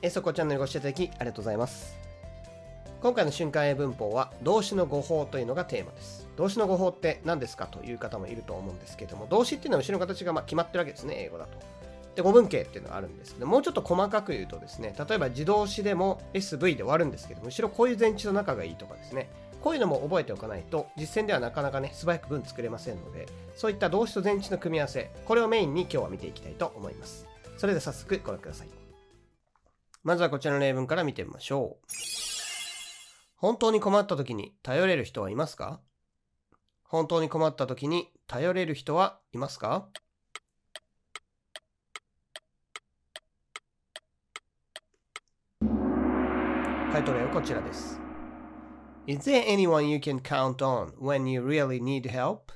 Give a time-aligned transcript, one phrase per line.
[0.00, 1.96] えそこチャンネルご視聴いただきありがとうございます。
[3.00, 6.28] 今回の瞬間英文法は動詞の語法というのがテーマです。
[6.36, 11.58] 動詞の語法って何ですかという方もいると思うんですけども、動詞っていうのは後ろの形がま決まってるわけですね、英語だと。
[12.14, 19.28] で、語文形っていうのがあるんですけど、もうちょっと細かく言うとですね、例えば自動詞でも SV で終わるんですけども、後ろこういう前置の中がいいとかですね、
[19.62, 23.26] こういうのも覚えておかないと、実践ではなかなかね、素早く文作れませんので、
[23.56, 27.26] そういった動詞と前置の組み合わせ、これをメインに今日は見ていきたいと思います。
[27.56, 28.77] それでは早速ご覧ください。
[30.08, 31.86] まずはこちらの例文から見てみましょう。
[33.36, 35.82] 本当に困った時に頼れる人はいますか
[36.82, 39.90] 本当に困った時に頼れる人はいますか
[46.90, 48.00] 回答例はこちらです。
[49.06, 52.50] Is there anyone you can count on when you really need help?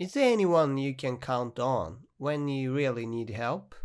[0.00, 3.83] Is there anyone you can count on when you really need help?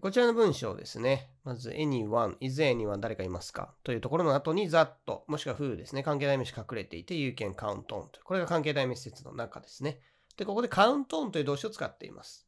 [0.00, 1.30] こちらの文章ですね。
[1.44, 3.74] まず anyone, is anyone 誰かいますか？
[3.84, 4.88] というところの後に that
[5.26, 6.02] もしくは who ですね。
[6.02, 8.06] 関係代名詞隠れていて you can count on。
[8.24, 10.00] これが関係代名詞説の中ですね。
[10.36, 12.46] で、ここで count on という動詞を使っています。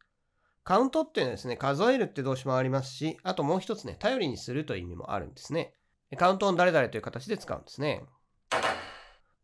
[0.64, 5.72] カウントっていうのはですね、数えるって動詞もありますし、あともう一つね、頼りにするという意味もあるんですね。
[6.18, 8.04] カウントオン誰々という形で使うんですね。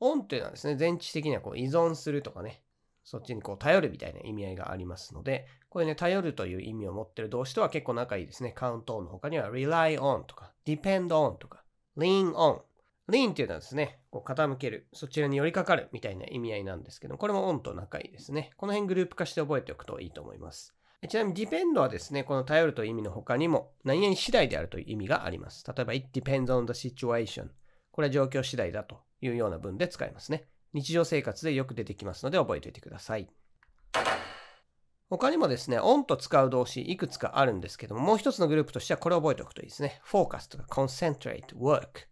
[0.00, 2.61] オンっていうのはですね、前置的にはこう依存するとかね、
[3.05, 8.52] そっちにこう頼るみたいな意味合いがありますので、これね、頼るという意味を持ってる動詞とは結構仲いいですね。
[8.52, 11.64] カウントオンの他には rely on とか depend on とか
[11.97, 12.60] lean on。
[13.08, 18.52] lean っていうのはですね、こう傾ける、そちらに寄りかかるみたいな意味合いなんですけど、これも on と仲いいですね。
[18.56, 20.75] この辺グループ化して覚えておくといいと思います。
[21.08, 25.64] ちなみに depend はですね、この頼るという意味の他にも何々次第であるという意味があります。
[25.66, 27.50] 例えば it depends on the situation。
[27.91, 30.47] これは状況次第だというような文で使いますね。
[30.75, 33.28] 日常生活でよく出てきますので覚えておいてください。
[35.08, 40.00] 他にもですね、on と使う動詞いくつかあるんですけども、もう一つのグループとしてはこれを覚えておくといいですね。
[40.05, 42.08] focus とか concentrate, work。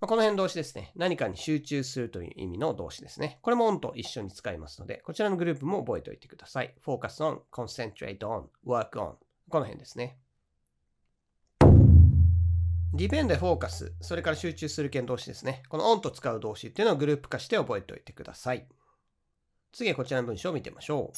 [0.00, 0.92] まあ、この辺動詞ですね。
[0.96, 3.38] 何かに集中するという意味の動詞ですね。
[3.42, 6.74] これも on と一緒に使いますので、こちらのグループも覚えておいてください。
[6.84, 9.14] focus on, concentrate on, work on。
[9.50, 10.18] この辺ですね。
[12.94, 15.62] Depend で focus、それから集中する系動詞ですね。
[15.68, 18.66] この on と使う動詞っていうのをグループ化して覚えておいてください。
[19.72, 21.16] 次はこちらの文章を見てみましょう。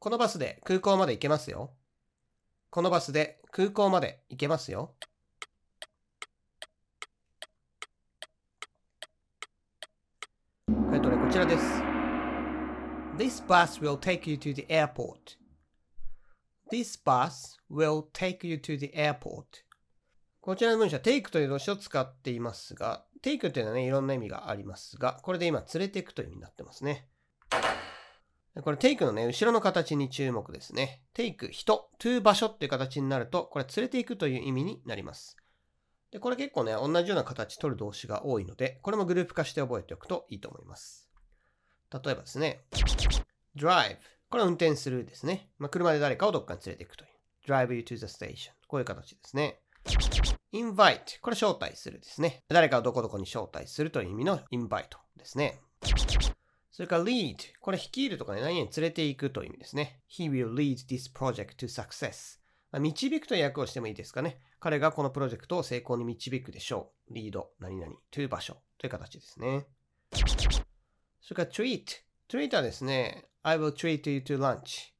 [0.00, 1.72] このバスで空港まで行けますよ。
[2.70, 4.94] このバスで空港まで行けますよ。
[10.90, 11.64] 回答例こちらです。
[13.16, 15.38] This bus will take you to the airport.
[16.70, 19.67] This bus will take you to the airport.
[20.48, 27.06] こちらの文章は take という動詞を使っていますが、take というのはね、いろんな意味がありますが、これで今連れていくという意味になってますね。
[28.62, 31.02] これ take のね、後ろの形に注目ですね。
[31.14, 35.36] take 人、to 場所っていう形になると、これ連れていくという意味になります。
[36.12, 41.10] で、これ結構ね、同じような形取る動詞が多いので、これもグループ化して覚えておくといいと思います。
[41.92, 42.64] 例えばですね、
[43.54, 43.98] drive。
[44.30, 45.50] これは運転するですね。
[45.58, 47.10] まあ、車で誰かをどっかに連れていくという。
[47.46, 48.52] drive you to the station。
[48.66, 49.60] こういう形ですね。
[50.52, 51.20] invite。
[51.20, 52.42] これ招待するですね。
[52.48, 54.84] 誰かをどこどこに招待するという意味の invite
[55.16, 55.60] ですね。
[56.70, 57.36] それから lead。
[57.60, 60.00] これ率いるとかね、何々連れていくという意味ですね。
[60.10, 62.38] He will lead this project to success。
[62.72, 64.40] 導くという訳をしてもいいですかね。
[64.60, 67.14] 彼がこのプロジェクトを成功に導くでしょう。
[67.14, 69.66] リード、何々、to 場所という形ですね。
[71.20, 71.84] それから treat。
[72.28, 74.92] treat はですね、I will treat you to lunch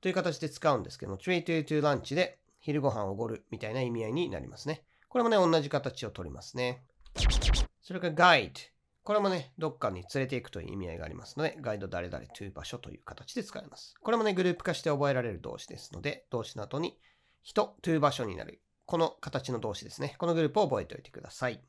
[0.00, 4.84] という形で使うんですけども、treat you to lunch で昼ご飯をおごるみたいな意味合いになりますね。
[5.08, 6.82] これもね、同じ形をとりますね。
[7.80, 8.52] それから guide。
[9.04, 13.94] これもね、どっかに連れていくという意味合いがありますので、ガイド誰々 to 場所という形で使います。
[14.02, 16.98] これもね、グループ化して覚えられる動詞ですので、動詞の後に
[17.42, 18.60] 人 to 場所になる。
[18.84, 20.14] この形の動詞ですね。
[20.18, 21.62] このグループを覚えておいてください。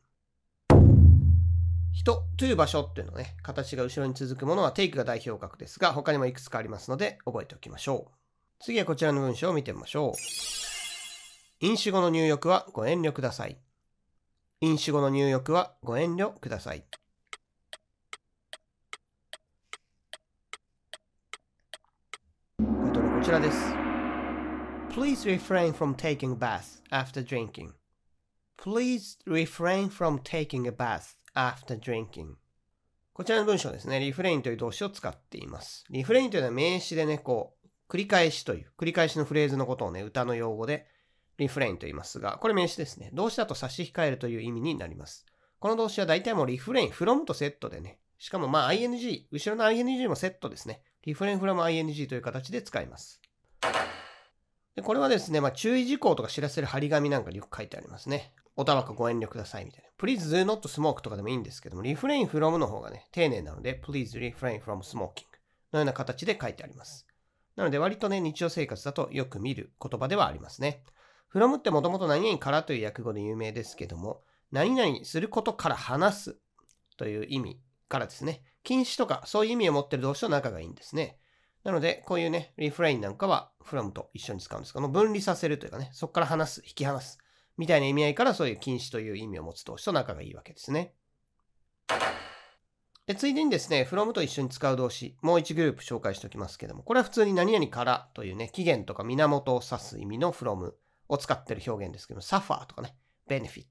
[1.93, 8.13] 人 to 場所っていうのね、形が後ろに続くものは take が代表格ですが、他にもいくつかありますので、覚えておきましょう。
[8.59, 10.78] 次はこちらの文章を見てみましょう。
[11.62, 13.58] 飲酒後の入浴はご遠慮ください。
[14.61, 16.85] 飲酒後の入浴はご遠慮ください。
[22.58, 22.66] こ
[23.22, 23.58] ちらです。
[24.91, 27.72] Please refrain from taking a bath after drinking.
[28.58, 32.35] Please refrain from taking a bath after drinking.
[33.12, 34.00] こちらの文章ですね。
[34.00, 35.84] リフレインという動詞を使っています。
[35.90, 40.88] リフレインというのは名詞でね、こう、繰り返しという、繰り返しのフレーズのことをね、歌の用語で
[41.47, 43.12] フレインと言いますが、これ名詞ですね。
[43.14, 45.26] 動詞だと差し控えるという意味になります。
[45.59, 50.82] この動詞は大体もうリフレイン、from とセットでね、しかもまあ ing、後ろの ing もセットですね。
[51.03, 53.22] リフレイン from ing という形で使います。
[54.76, 58.34] でこれはですね、まあ、注意事項とか知らせる張り紙なんかによく書いてありますね。
[58.56, 59.90] おタバコご遠慮くださいみたいな。
[59.97, 65.26] Please do not smoke とかでもいいんですけども、refrain from の方がね、丁寧なので、Please refrain from smoking
[65.72, 67.08] のような形で書いてあります。
[67.56, 70.84] なので割とね、日常生活だとよく見る言葉ではありますね。
[71.34, 76.37] From ってもともと何々からという訳語で有名ですけども、何々することから話す
[76.97, 81.17] という意味からですね、禁止とかそういう意味を持ってる動詞と仲がいいんですね。
[81.64, 87.20] なので、こういうね、リフレインなんかは from と一緒に使うんですが、分離させるというかね、そこから離す、引き離す、
[87.58, 90.93] みたいな意味合いからそういう禁止という意味を持つ動詞と仲がいいわけですね。
[93.05, 100.73] でついでにですね、from と一緒に使う動詞、もう1グループ紹介しておきますけども、これは普通に何々からというね、起源とか源を指す意味の from
[101.09, 102.96] を使ってる表現ですけども、suffer とかね、
[103.28, 103.66] benefit。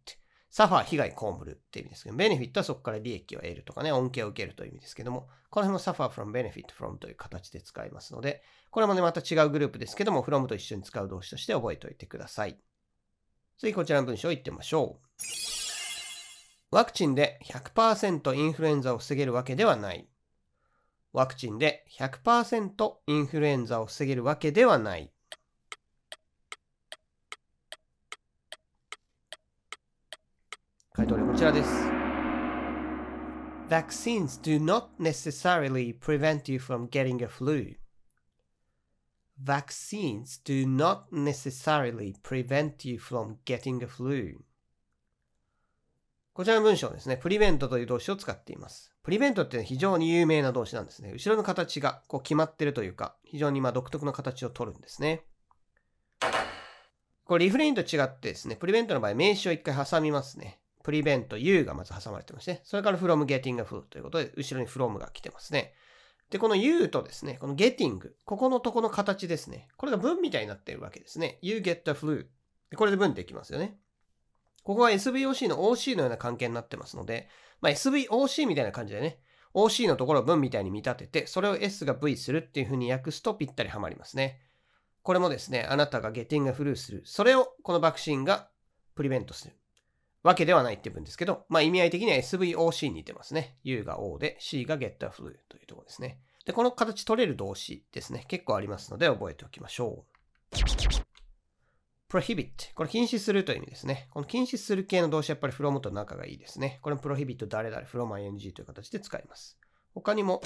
[0.51, 12.59] サファー被害被るって意味ですけど、ベネフィットはそこから利益を得るとかね、恩恵を受けるという意味ですけども、この辺もサファー from benefit from という形で使いますので、これもね、また違うグループですけども、from と一緒に使う動詞として覚えておいてください。
[13.59, 15.09] 次、こちらの文章を言ってみましょう。
[16.71, 20.09] ワクチンで100%インフルエンザを防げるわけではない。
[21.13, 25.13] ワクチンで100%インフルエンザを防げるわけではない。
[30.99, 31.71] 回答例こちらです。
[33.69, 37.77] Vaccines do not necessarily prevent you from getting a flu.
[39.41, 44.39] Vaccines do not necessarily prevent you from getting a flu.
[46.33, 48.93] こちらの文章ですね、プリベントという動詞を使っています。
[49.05, 51.13] プリベントって非常に有名な動詞なんですね。
[51.13, 55.23] 後ろの形がこう決まってるというか、非常にま独特の形をとるんですね。
[57.27, 60.59] これリフレインと違ってですね、プリベントの場合名詞を一回挟みますね。
[60.89, 65.75] プリベント U がまず挟まれてまして、それから from getting a food ということで、後ろに from が来てますね。
[66.31, 69.69] で、この U とですね、この getting、ここのとこの形ですね。
[69.77, 71.41] これが文みたいになっているわけですね。
[71.43, 72.25] You get the flu。
[72.75, 73.77] これで文できますよね。
[74.63, 77.29] ここは SVOC の OC のような関係になってますので、
[77.61, 79.21] まあ、SVOC みたいな感じでね、
[79.53, 84.41] OC のところを文みたいに見立てて、それを S が V するっていう風に訳すとぴったりはまりますね。
[85.03, 87.03] これもですね、あなたが getting a flu する。
[87.05, 88.49] それをこのバクシンが
[88.95, 89.58] プリベントする。
[90.23, 93.57] わけではないって文ですけど、まあ意味合い的には SVOC に似てますね。
[93.63, 96.19] U が O で C が get a flu というところですね。
[96.45, 98.25] で、この形取れる動詞ですね。
[98.29, 100.19] 結構ありますので覚えておきましょう。
[102.09, 102.75] prohibit。
[102.75, 104.09] これ禁止するという意味ですね。
[104.11, 106.79] この禁止する系の動詞はやっぱり from と仲がいいですね。
[106.83, 109.59] これも prohibit 誰々 from ing という形で使います。
[109.95, 110.41] 他にも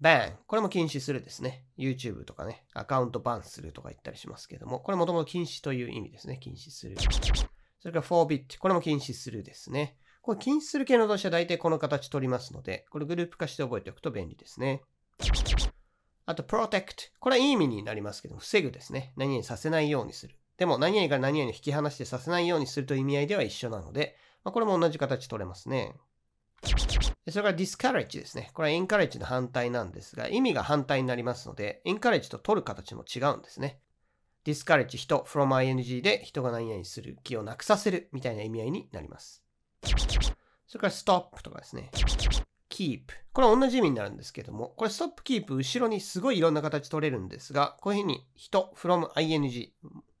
[0.00, 0.34] ban。
[0.46, 1.64] これも禁止するですね。
[1.78, 6.38] YouTube とかね、アカウントバンするとか言ったりしますけども、これもともと禁止という意味ですね。
[6.38, 6.96] 禁止する。
[7.82, 8.58] それから forbid。
[8.60, 9.96] これも禁止するですね。
[10.20, 14.82] これ禁止する系の動詞は大体この形取りますので、これグループ化して覚えておくと便利ですね。
[16.24, 17.10] あと protect。
[17.18, 19.12] これはいい意味になりますけど、防ぐですね。
[19.16, 20.36] 何々させないようにする。
[20.58, 25.96] でも何々から何々を引き離してさせないようにするという意味合いでは一緒なので、まあ、これも同じ形取れますね。
[27.28, 28.50] それから discourage ですね。
[28.54, 33.80] これは encourage の反対なんですが、意味が反対になりますので、encourage と取る形も違うんですね。
[34.44, 39.42] Discourage 人 from ing で人が何々する気をなくさせるみたいな意味合いになります。
[40.66, 41.90] それから stop とかですね。
[42.70, 43.02] keep。
[43.32, 49.70] これは同じ意味になるんですけども、これ stop keep 後ろにすごいいろんな形取れるんですが、こういうふうに人 from ing、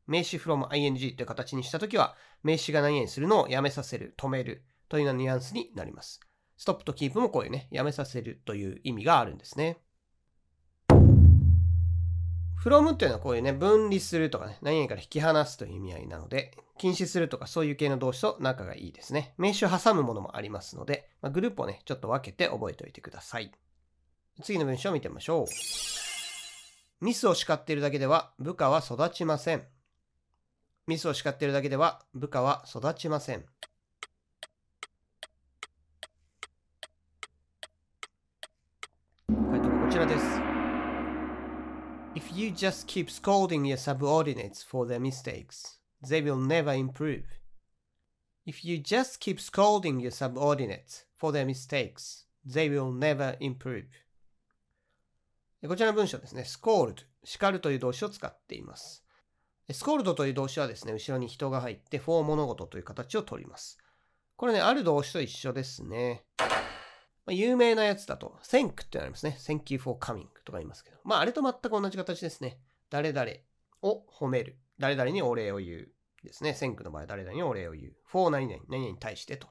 [0.06, 6.20] 名詞 from ing という形にしたときは、名詞が何々するのをやめさせる、止めるというようなニュアンスになります。
[6.58, 9.78] stop と keep もこういうね、やめさせるという意味があるんですね。
[12.62, 19.34] From っていうのはこういうね、分離するとかね、何々から引き離すという意味合いなので、禁止するとかそういう系の動詞と仲がいいですね。
[19.36, 23.50] 名詞を挟むものもありますので、まあ、グループをね、ちょっと分けて覚えておいてください。
[24.42, 25.46] 次の文章を見てみましょう。
[27.04, 29.64] ミスを叱っているだけでは部下は育ちません。
[30.86, 33.44] ミスを叱っているだけでは部下は育ちません。
[39.28, 40.24] 回答はこちらです。
[42.14, 47.24] If you just keep scolding your subordinates for their mistakes, they will never improve.
[48.46, 53.86] If you just keep scolding your subordinates for their mistakes, they will never improve.
[55.66, 56.42] こちらの文章ですね。
[56.42, 59.04] scold、叱るという動詞を使っています。
[59.70, 63.78] scold という動詞はですね、後ろに人が入って for 物事という形をとります。
[64.36, 66.24] これね、ある動詞と一緒ですね。
[67.24, 69.36] まあ、有名なやつだと、thank ってありますね。
[69.38, 70.96] thank you for coming とか言いますけど。
[71.04, 72.58] まあ、あれと全く同じ形ですね。
[72.90, 73.30] 誰々
[73.82, 74.58] を褒める。
[74.78, 75.88] 誰々にお礼を言う。
[76.24, 76.50] ですね。
[76.50, 77.96] thank の場合、誰々にお礼を言う。
[78.10, 79.48] for 何々、何々に対してと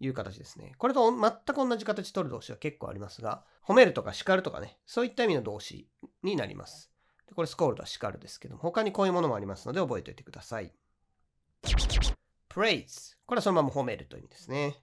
[0.00, 0.72] いう形ですね。
[0.78, 5.88] これと全く同じ形取る動詞は結構ありますが、褒めるとか叱るとかね、そういった意味の動詞
[6.22, 6.90] になります。
[7.34, 10.72] これスコールドは叱るですけども、他にこういうものもありますので覚えておいてください。
[12.48, 13.16] praise。
[13.26, 14.76] これはそのまま褒めるという意味ですね。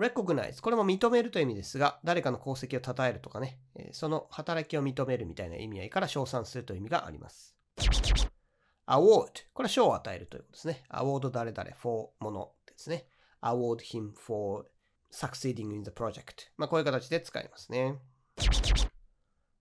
[0.00, 0.60] recognize。
[0.62, 3.58] これも認めるという意味ですが、誰かの功績を称えるとかね、
[3.92, 7.54] その働きを認めるみたいな意味合いから称賛するという意味があります。
[8.86, 9.44] award。
[9.52, 10.84] これは賞を与えるということですね。
[10.90, 13.06] award 誰々 for ものですね。
[13.42, 14.66] award him for
[15.12, 16.48] succeeding in the project。
[16.56, 17.98] まあこういう形で使いますね。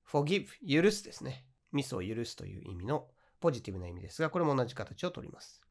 [0.09, 0.47] forgive。
[0.67, 1.45] 許すですね。
[1.71, 3.07] ミスを許すという意味の
[3.39, 5.61] ポジティブな意味ですが、これも同じ形をとります。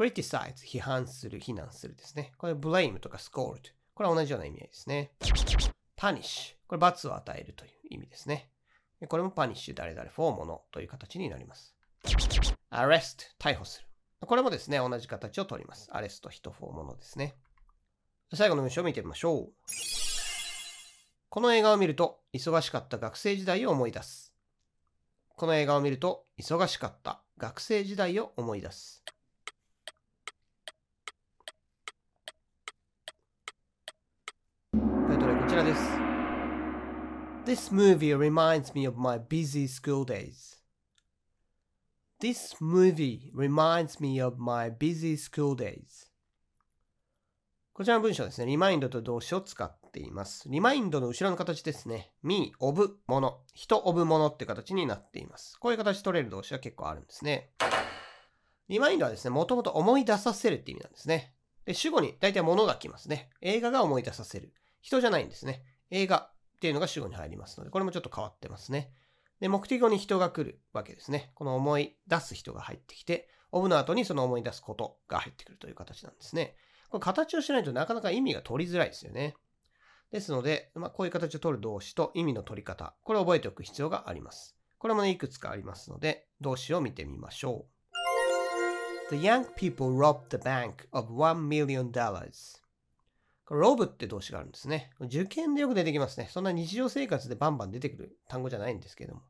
[0.00, 2.32] Criticize 批判する、非難するですね。
[2.38, 3.58] これ blame とか scold。
[3.92, 5.10] これは同じような意味合いですね。
[5.98, 8.48] punish これ罰を与えるという意味ですね。
[9.08, 11.74] これも punish 誰々 for ものという形になります。
[12.70, 13.88] arrest 逮捕する。
[14.26, 15.90] これもですね、同じ形をとります。
[15.92, 17.34] arrest 人 for ものですね。
[18.32, 19.52] 最後の文章を見てみましょう。
[21.28, 24.32] この映画を見ると忙しかった学生時代を思い出す。
[25.36, 29.04] この映画を見ると忙しかった学生時代を思い出す。
[35.50, 35.80] ちらです。
[37.44, 40.60] This movie reminds me of my busy school days.
[42.20, 46.06] This movie reminds me of my busy school days.
[47.72, 48.46] こちらの文章ですね。
[48.46, 50.48] リマインドと動詞を使っています。
[50.48, 52.12] リマインドの後ろの形ですね。
[52.22, 53.40] me, of, もの。
[53.52, 55.56] 人 of ものって形になっています。
[55.58, 57.50] こういう形取れる動詞は結構あるんですね。
[58.68, 61.34] リマインドはですね、もともと思い出させるって意味なんですね。
[61.64, 63.30] で、主語に大体物が来ますね。
[63.40, 64.52] 映画が思い出させる。
[64.80, 65.62] 人じゃないんですね。
[65.90, 68.92] 映画っていうのが主語に入りますので、これもちょっと変わってますね。
[69.40, 71.32] で、目的語に人が来るわけですね。
[71.34, 76.54] この思い出す人が入ってきて、オブの後にその思い出すことが入ってくるという形なんですね。
[76.90, 79.34] これ形をしないとなかなか意味が取りづらいですよね。
[80.12, 84.56] ですので、まあ、こういう形を取る動詞と意味の取り方、これを覚えておく必要があります。
[84.78, 87.66] これもね、いくつかありますので、動詞を見てみましょ
[89.10, 89.16] う。
[89.16, 92.60] The young people robbed the bank of one million dollars.
[93.50, 94.90] ロブって動詞があるんですね。
[95.00, 96.28] 受験でよく出てきますね。
[96.30, 99.22] そんな日常生活でバンバン出てくる単語じゃないんですけども。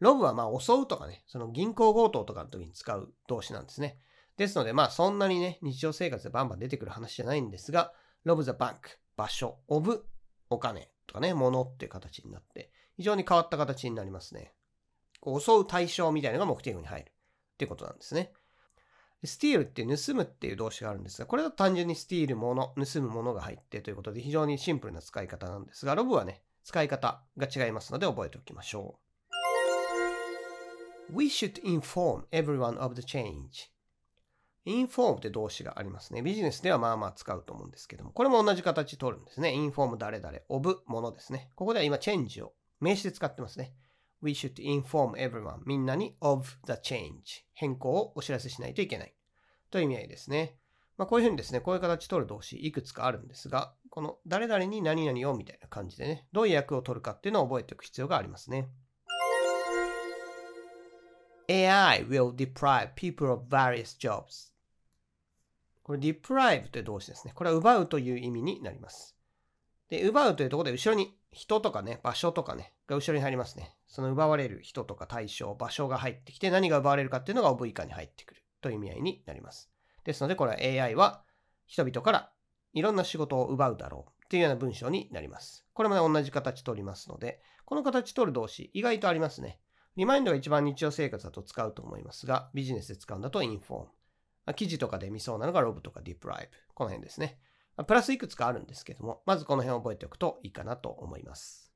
[0.00, 3.98] ロブはまあ襲うとかね、その銀行強盗とかの時に使う動詞なんですね。
[4.36, 7.92] ですのでまあそんなにね、日常生活でバンバン出てくる話じゃないんですが、
[8.24, 8.76] ロブ the bank
[9.16, 10.06] 場所、オブ
[10.50, 14.54] お金とかね、物っていう形になって、非常に変わった形になりますね。
[15.20, 17.12] こう襲う対象みたいなのが目的語に入るっ
[17.58, 18.32] ていうことなんですね。
[19.24, 29.08] スティールって盗むっていう動詞があるんですが、これだと単純にスティールもの、盗むものが入ってということで非常にシンプルな使い方なんですが、ロブはね、使い方が違いますので覚えておきましょう。
[31.10, 33.70] We should inform everyone of the change.
[34.66, 36.22] inform って動詞がありますね。
[36.22, 39.50] ビジネスではまあまあ使うと思うんですけども、これも同じ形取るんですね。
[39.50, 41.50] inform 誰々、of ものですね。
[41.56, 43.72] ここでは今 change を名詞で使ってますね。
[44.22, 49.14] We should inform everyone みんなに of the change 変更をお知らせしないといけない
[49.70, 50.56] という意味合いですね。
[50.96, 58.68] まあ、こういうふうにですね、こういう形取る動詞いくつかあるんですが、この誰々に何々をみたいな感じでね、どういう役を取るかっていうのを覚えておく必要がありますね。
[61.48, 64.52] AI will deprive people of various jobs.
[65.82, 67.32] これ deprive という動詞ですね。
[67.34, 69.17] これは奪うという意味になります。
[69.88, 73.74] で、奪うというところで後ろに人とかね、場所とかね、が後ろに入りますね。
[73.86, 79.70] その奪われる人とか対象、場所が入ってきて何が奪われるかっていうのがオブ以下に入ってくるという意味合いになります。
[80.04, 81.22] ですので、これは AI は
[81.66, 82.32] 人々から
[82.72, 85.66] いろんな仕事を奪うだろうっていうような文章になります。
[85.72, 89.60] これもね、同じ形取りますので、この形取る動詞、意外とありますね。
[89.96, 93.84] リマインドが一番日常生活だと使うと思いますが、ビジネスで使うんだとインフォー
[94.46, 94.54] ム。
[94.54, 96.56] 記事とかで見そうなのがロブとかディプライブ。
[96.74, 97.38] この辺ですね。
[97.84, 101.72] プラスいくつかあるんですけども、まずこの辺を覚えておくといいかなと思います。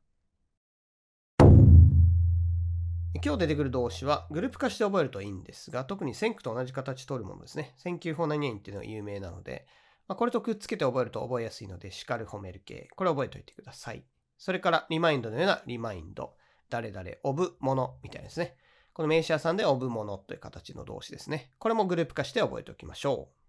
[3.25, 7.75] 今日出てくる動詞はグループ化して覚えるといいんですが、特に線句と同じ形取るものですね。
[7.77, 9.67] 線球法何々っていうのが有名なので、
[10.09, 12.89] まあ、これとくっつけて覚えると覚えやすいので、叱る褒める系。
[12.97, 14.05] これ覚えておいてください。
[14.39, 16.35] それから、リマインドのようなリマインド。
[16.69, 18.57] 誰々、オブ、ものみたいですね。
[18.93, 21.53] この名詞屋さんでオブものという形の動詞ですね。
[21.59, 23.42] これもグループ化して覚えておきましょう。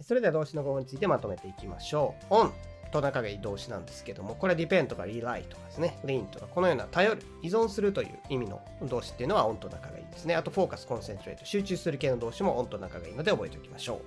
[0.00, 2.34] それでは動詞の語語についてまとめていきましょう。
[2.34, 2.52] on
[2.92, 10.36] と仲がいい動詞なんですけども、これは depend とか rely とかですね、lean とか、このような頼る、依存するという意味の動詞っていうのは on と仲がいいですね。
[10.36, 14.00] あと focus、concentrate、集中する系の動詞も on と仲がいいので覚えておきましょ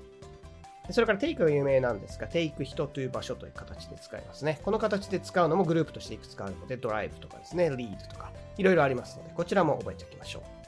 [0.90, 0.94] う。
[0.94, 4.60] それから take が有名なんですが、take 人という場所という形で使いますね。
[4.64, 10.61] この形で使うのもグループとしていくつかあるので、drive とかですね、lead とか、いろいろありますので、こちらも覚えておきましょう。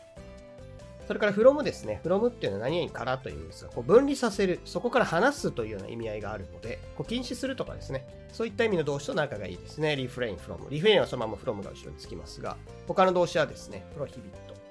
[1.13, 2.01] それから from ですね。
[2.03, 8.07] from っていうのは何々からというんですが、こう分離させる、そこから離すというような意味合いがあるので、こう禁止するとかですね。
[8.31, 9.89] そういった意味の動詞と仲がいいですね。
[9.89, 10.55] refrain from。
[10.69, 14.21] refrain はそのまま from が後ろにつきますが、他の動詞はですね、prohibit、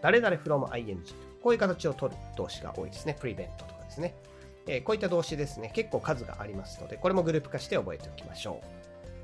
[0.00, 0.96] 誰々 from ing
[1.40, 3.16] こういう形を取る動詞が多いですね。
[3.20, 4.16] prevent とかですね。
[4.66, 8.60] えー、こういった動詞ですね、結構数がありますので、これもグループ化して覚えておきましょ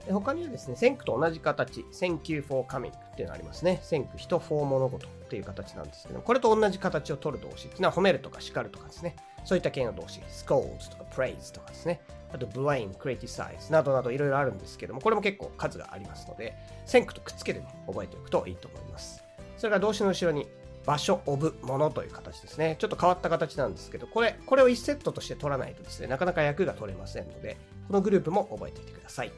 [0.08, 0.12] う。
[0.12, 3.80] 他にはですね、Thank と同じ形、Thank you for coming っていうのがありますね。
[3.82, 9.14] Thank 人 for 物事っていう形なんですけど、これと同じ形を取る動詞っていうのは褒めるとか叱るとかですね。
[9.44, 12.00] そういった系の動詞、scolds とか praise とかですね。
[12.32, 16.54] あと blame, criticize などなどいろいろあるんですけども、これも結構数がありますので、
[16.86, 19.22] Thank とくっつけてね、覚えておくといいと思います。
[19.58, 20.46] それから動詞の後ろに
[20.86, 22.76] 場所、オブ、ものという形ですね。
[22.78, 27.58] ちょっと変わった形なんですけど、これ、これを1セットとして取らないとですね、なかなか役が取れませんので、
[27.88, 29.32] このグループも覚えておいてください。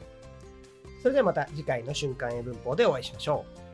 [1.01, 3.70] それではまた次回の瞬間英文法でお会いしましょう。